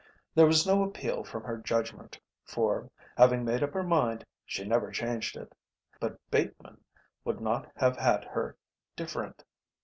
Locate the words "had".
7.97-8.23